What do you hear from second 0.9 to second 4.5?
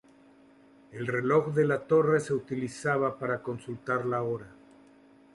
El reloj de la torre se utilizaba para consultar la hora.